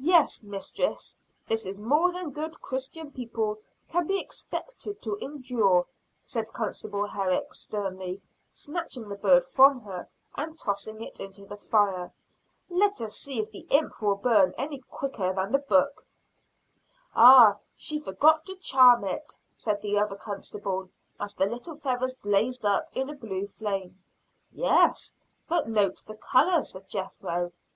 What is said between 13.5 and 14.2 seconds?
the imp will